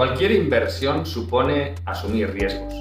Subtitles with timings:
[0.00, 2.72] cualquier inversión supone asumir riesgos.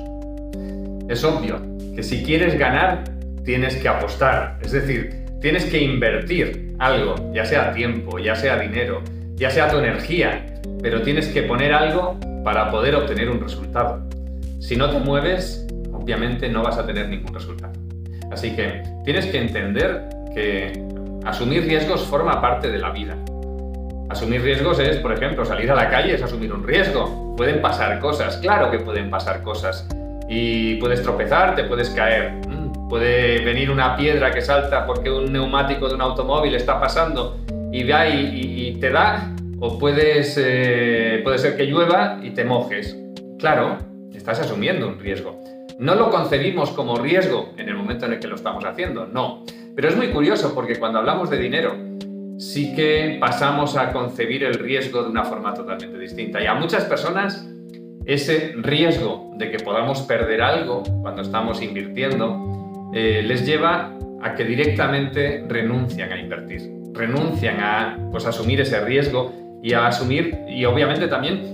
[1.10, 1.60] Es obvio
[1.94, 3.04] que si quieres ganar,
[3.44, 9.02] tienes que apostar, es decir, tienes que invertir algo, ya sea tiempo, ya sea dinero,
[9.36, 14.02] ya sea tu energía, pero tienes que poner algo para poder obtener un resultado.
[14.62, 17.74] Si no te mueves, obviamente no vas a tener ningún resultado.
[18.32, 20.72] Así que tienes que entender que
[21.26, 23.18] asumir riesgos forma parte de la vida.
[24.10, 27.36] Asumir riesgos es, por ejemplo, salir a la calle es asumir un riesgo.
[27.38, 29.88] Pueden pasar cosas, claro que pueden pasar cosas.
[30.28, 32.32] Y puedes tropezar, te puedes caer.
[32.48, 37.38] Mm, puede venir una piedra que salta porque un neumático de un automóvil está pasando
[37.72, 39.32] y y, te da.
[39.60, 42.98] O eh, puede ser que llueva y te mojes.
[43.38, 43.78] Claro,
[44.12, 45.40] estás asumiendo un riesgo.
[45.78, 49.46] No lo concebimos como riesgo en el momento en el que lo estamos haciendo, no.
[49.76, 51.89] Pero es muy curioso porque cuando hablamos de dinero,
[52.40, 56.42] sí que pasamos a concebir el riesgo de una forma totalmente distinta.
[56.42, 57.46] Y a muchas personas
[58.06, 64.46] ese riesgo de que podamos perder algo cuando estamos invirtiendo eh, les lleva a que
[64.46, 66.62] directamente renuncian a invertir,
[66.94, 71.52] renuncian a pues, asumir ese riesgo y a asumir, y obviamente también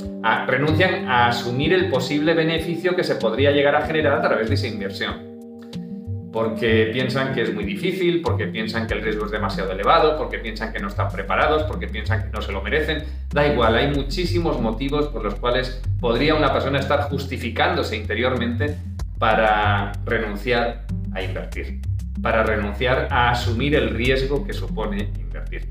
[0.48, 4.56] renuncian a asumir el posible beneficio que se podría llegar a generar a través de
[4.56, 5.35] esa inversión.
[6.36, 10.40] Porque piensan que es muy difícil, porque piensan que el riesgo es demasiado elevado, porque
[10.40, 13.06] piensan que no están preparados, porque piensan que no se lo merecen.
[13.32, 18.76] Da igual, hay muchísimos motivos por los cuales podría una persona estar justificándose interiormente
[19.18, 21.80] para renunciar a invertir,
[22.22, 25.70] para renunciar a asumir el riesgo que supone invertir.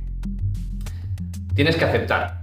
[1.55, 2.41] Tienes que aceptar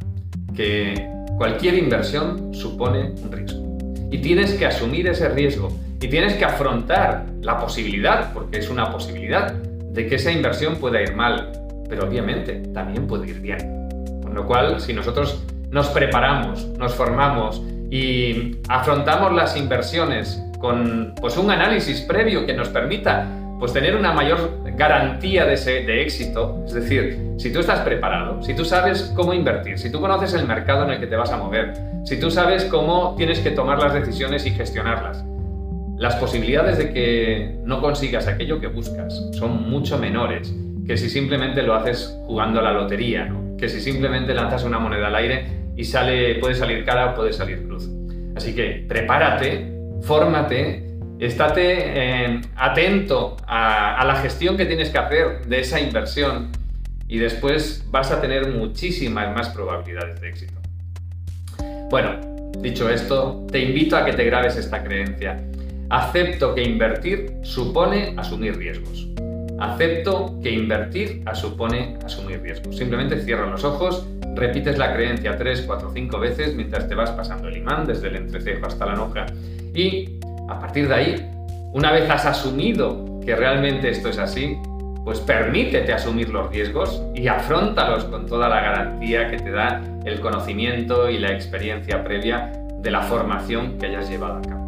[0.56, 1.12] que
[1.42, 3.78] Cualquier inversión supone un riesgo.
[4.12, 5.76] Y tienes que asumir ese riesgo.
[6.02, 11.00] Y tienes que afrontar la posibilidad, porque es una posibilidad, de que esa inversión pueda
[11.02, 11.52] ir mal.
[11.88, 13.60] Pero obviamente también puede ir bien.
[14.24, 17.62] Con lo cual, si nosotros nos preparamos, nos formamos
[17.92, 23.28] y afrontamos las inversiones con pues, un análisis previo que nos permita
[23.60, 26.64] pues tener una mayor garantía de, de éxito.
[26.66, 30.48] Es decir, si tú estás preparado, si tú sabes cómo invertir, si tú conoces el
[30.48, 31.74] mercado en el que te vas a mover,
[32.04, 35.24] si tú sabes cómo tienes que tomar las decisiones y gestionarlas,
[36.02, 40.52] las posibilidades de que no consigas aquello que buscas son mucho menores
[40.88, 45.10] que si simplemente lo haces jugando a la lotería, que si simplemente lanzas una moneda
[45.10, 45.46] al aire
[45.78, 47.88] y sale, puede salir cara o puede salir cruz.
[48.36, 50.88] Así que prepárate, fórmate
[51.20, 56.50] estate eh, atento a, la gestión que tienes que hacer de esa inversión
[57.08, 60.60] y después vas a tener muchísimas más probabilidades de éxito.
[61.92, 62.20] Bueno,
[62.60, 65.38] dicho esto, te invito a que te grabes esta creencia.
[65.92, 69.10] Acepto que invertir supone asumir riesgos.
[69.60, 72.78] Acepto que invertir supone asumir riesgos.
[72.78, 77.50] Simplemente cierra los ojos, repites la creencia 3, 4, 5 veces mientras te vas pasando
[77.50, 79.26] el imán desde el entrecejo hasta la nuca
[79.74, 81.30] y a partir de ahí,
[81.74, 84.58] una vez has asumido que realmente esto es así,
[85.04, 90.22] pues permítete asumir los riesgos y afrontalos con toda la garantía que te da el
[90.22, 94.61] conocimiento y la experiencia previa de la formación que hayas llevado a cabo.